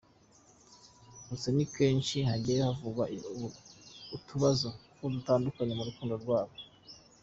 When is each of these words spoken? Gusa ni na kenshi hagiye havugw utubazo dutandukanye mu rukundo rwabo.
Gusa 1.29 1.47
ni 1.55 1.65
na 1.67 1.71
kenshi 1.75 2.17
hagiye 2.29 2.59
havugw 2.67 2.99
utubazo 4.15 4.67
dutandukanye 5.13 5.73
mu 5.77 5.83
rukundo 5.89 6.13
rwabo. 6.23 6.53